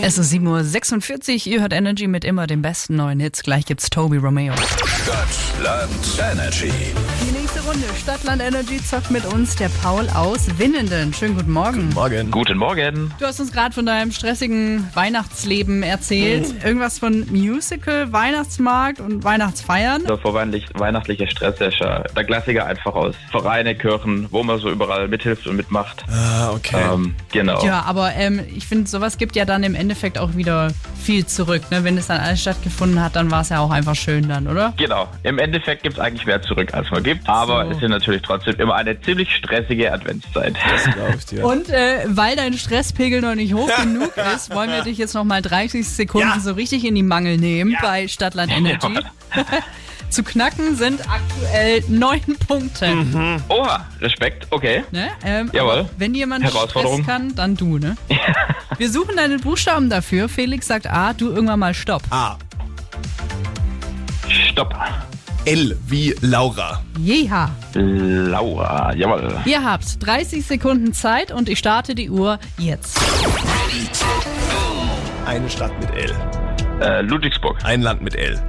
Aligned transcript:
Es 0.00 0.16
ist 0.16 0.32
7.46 0.32 1.46
Uhr, 1.46 1.46
ihr 1.52 1.60
hört 1.60 1.74
Energy 1.74 2.06
mit 2.06 2.24
immer 2.24 2.46
den 2.46 2.62
besten 2.62 2.96
neuen 2.96 3.20
Hits. 3.20 3.42
Gleich 3.42 3.66
gibt's 3.66 3.90
Toby 3.90 4.16
Romeo. 4.16 4.54
Stadtland 5.02 5.90
Energy. 6.32 6.72
Die 7.22 7.38
nächste 7.38 7.60
Runde 7.60 7.86
Stadtland 8.00 8.42
Energy 8.42 8.82
zockt 8.82 9.10
mit 9.10 9.24
uns 9.32 9.54
der 9.56 9.68
Paul 9.82 10.08
aus 10.10 10.46
Winnenden. 10.58 11.14
Schönen 11.14 11.36
guten 11.36 11.52
Morgen. 11.52 11.88
Morgen. 11.94 12.30
Guten 12.30 12.58
Morgen. 12.58 13.12
Du 13.18 13.26
hast 13.26 13.38
uns 13.40 13.52
gerade 13.52 13.74
von 13.74 13.86
deinem 13.86 14.12
stressigen 14.12 14.88
Weihnachtsleben 14.94 15.82
erzählt. 15.82 16.64
Irgendwas 16.64 16.98
von 16.98 17.26
Musical, 17.30 18.12
Weihnachtsmarkt 18.12 19.00
und 19.00 19.24
Weihnachtsfeiern. 19.24 20.04
Der 20.04 20.22
weihnachtliche 20.22 21.30
Stress 21.30 21.56
der 21.56 22.24
Klassiker 22.24 22.66
einfach 22.66 22.94
aus 22.94 23.14
Vereine, 23.30 23.74
Kirchen, 23.76 24.26
wo 24.30 24.42
man 24.42 24.58
so 24.58 24.68
überall 24.68 25.08
mithilft 25.08 25.46
und 25.46 25.56
mitmacht. 25.56 26.04
Ah, 26.10 26.50
okay. 26.50 26.76
Ähm, 26.92 27.14
genau. 27.32 27.64
Ja, 27.64 27.82
aber 27.82 28.14
ähm, 28.14 28.40
ich 28.54 28.66
finde, 28.66 28.88
sowas 28.88 29.16
gibt 29.16 29.36
ja 29.36 29.44
dann 29.44 29.62
im 29.62 29.74
Endeffekt 29.74 30.18
auch 30.18 30.34
wieder 30.34 30.72
viel 31.00 31.24
zurück. 31.24 31.62
Ne? 31.70 31.84
Wenn 31.84 31.96
es 31.96 32.08
dann 32.08 32.20
alles 32.20 32.40
stattgefunden 32.42 33.02
hat, 33.02 33.16
dann 33.16 33.30
war 33.30 33.42
es 33.42 33.48
ja 33.48 33.60
auch 33.60 33.70
einfach 33.70 33.94
schön 33.94 34.28
dann, 34.28 34.46
oder? 34.46 34.74
Genau. 34.76 34.87
Im 35.22 35.38
Endeffekt 35.38 35.82
gibt 35.82 35.96
es 35.98 36.00
eigentlich 36.02 36.26
mehr 36.26 36.40
zurück, 36.42 36.72
als 36.74 36.90
man 36.90 37.02
gibt. 37.02 37.28
Aber 37.28 37.64
So. 37.64 37.70
es 37.72 37.82
ist 37.82 37.88
natürlich 37.88 38.22
trotzdem 38.22 38.54
immer 38.58 38.74
eine 38.74 39.00
ziemlich 39.00 39.34
stressige 39.34 39.92
Adventszeit. 39.92 40.54
Das 40.70 40.84
glaube 40.94 41.14
ich 41.18 41.26
dir. 41.26 41.44
Und 41.44 41.68
äh, 41.70 42.04
weil 42.06 42.36
dein 42.36 42.54
Stresspegel 42.54 43.20
noch 43.20 43.34
nicht 43.34 43.54
hoch 43.54 43.70
genug 43.82 44.12
ist, 44.34 44.54
wollen 44.54 44.70
wir 44.70 44.82
dich 44.82 44.98
jetzt 44.98 45.14
noch 45.14 45.24
mal 45.24 45.42
30 45.42 45.86
Sekunden 45.88 46.28
Ja. 46.28 46.40
so 46.40 46.52
richtig 46.52 46.84
in 46.84 46.94
die 46.94 47.02
Mangel 47.02 47.36
nehmen 47.36 47.76
bei 47.82 48.08
Stadtland 48.08 48.50
Energy. 48.56 48.98
Zu 50.10 50.22
knacken 50.22 50.74
sind 50.74 51.02
aktuell 51.02 51.84
neun 51.88 52.22
Punkte. 52.46 52.96
Oha, 53.50 53.86
Respekt, 54.00 54.46
okay. 54.50 54.82
Ne? 54.90 55.08
Ähm, 55.22 55.50
Jawohl. 55.52 55.86
Wenn 55.98 56.14
jemand 56.14 56.44
Stress 56.44 56.54
Herausforderung. 56.54 57.04
kann, 57.04 57.34
dann 57.34 57.56
du, 57.56 57.76
ne? 57.76 57.94
Wir 58.78 58.90
suchen 58.90 59.16
deinen 59.16 59.38
Buchstaben 59.40 59.90
dafür. 59.90 60.30
Felix 60.30 60.66
sagt 60.66 60.86
A, 60.86 61.12
du 61.12 61.28
irgendwann 61.30 61.58
mal 61.58 61.74
Stopp. 61.74 62.02
A. 62.10 62.38
Stopp. 64.28 64.74
L 65.44 65.76
wie 65.86 66.14
Laura. 66.20 66.82
Jeha. 66.98 67.50
Laura, 67.74 68.94
jawohl. 68.94 69.34
Ihr 69.46 69.64
habt 69.64 70.04
30 70.04 70.44
Sekunden 70.44 70.92
Zeit 70.92 71.32
und 71.32 71.48
ich 71.48 71.58
starte 71.58 71.94
die 71.94 72.10
Uhr 72.10 72.38
jetzt. 72.58 73.00
Eine 75.24 75.48
Stadt 75.48 75.72
mit 75.80 75.90
L. 75.96 76.12
Äh, 76.80 77.00
Ludwigsburg. 77.02 77.56
Ein 77.64 77.82
Land 77.82 78.02
mit 78.02 78.14
L. 78.16 78.40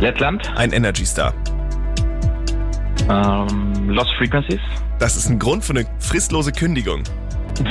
Lettland. 0.00 0.50
Ein 0.56 0.72
Energy 0.72 1.06
Star. 1.06 1.32
Ähm, 3.08 3.88
Lost 3.88 4.10
Frequencies. 4.18 4.60
Das 4.98 5.16
ist 5.16 5.28
ein 5.28 5.38
Grund 5.38 5.64
für 5.64 5.72
eine 5.74 5.86
fristlose 5.98 6.52
Kündigung. 6.52 7.02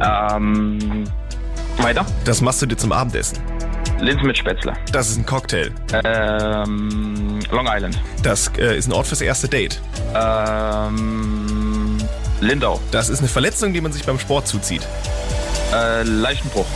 Ähm, 0.00 1.04
weiter. 1.78 2.06
Das 2.24 2.40
machst 2.40 2.62
du 2.62 2.66
dir 2.66 2.76
zum 2.76 2.92
Abendessen. 2.92 3.38
Linsen 4.00 4.26
mit 4.26 4.38
Spätzle. 4.38 4.74
Das 4.92 5.08
ist 5.10 5.18
ein 5.18 5.26
Cocktail. 5.26 5.70
Ähm, 6.04 7.40
Long 7.50 7.66
Island. 7.68 7.98
Das 8.22 8.50
äh, 8.58 8.76
ist 8.76 8.88
ein 8.88 8.92
Ort 8.92 9.06
fürs 9.06 9.20
erste 9.20 9.48
Date. 9.48 9.80
Ähm, 10.14 11.98
Lindau. 12.40 12.80
Das 12.90 13.08
ist 13.08 13.18
eine 13.18 13.28
Verletzung, 13.28 13.72
die 13.72 13.80
man 13.80 13.92
sich 13.92 14.04
beim 14.04 14.18
Sport 14.18 14.46
zuzieht. 14.46 14.86
Äh, 15.74 16.02
Leichenbruch. 16.04 16.66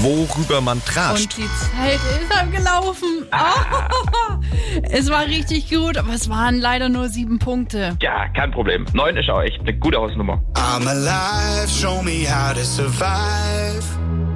Worüber 0.00 0.60
man 0.60 0.82
trascht. 0.84 1.24
Und 1.24 1.36
die 1.36 1.48
Zeit 1.76 2.00
ist 2.20 2.34
abgelaufen. 2.34 3.26
Oh, 3.30 4.34
es 4.90 5.10
war 5.10 5.26
richtig 5.26 5.68
gut, 5.70 5.98
aber 5.98 6.14
es 6.14 6.30
waren 6.30 6.58
leider 6.58 6.88
nur 6.88 7.08
sieben 7.08 7.38
Punkte. 7.38 7.96
Ja, 8.00 8.28
kein 8.28 8.50
Problem. 8.50 8.86
Neun 8.94 9.16
ist 9.16 9.28
auch 9.28 9.42
echt 9.42 9.60
eine 9.60 9.74
gute 9.74 9.98
Hausnummer. 9.98 10.42
I'm 10.54 10.88
alive, 10.88 11.68
show 11.68 12.02
me 12.02 12.26
how 12.26 12.54
to 12.54 12.64
survive. 12.64 13.84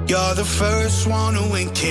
You're 0.07 0.35
the 0.35 0.45
first 0.45 1.07
one 1.07 1.35
who 1.35 1.55
ain't 1.55 1.73
kill. 1.73 1.89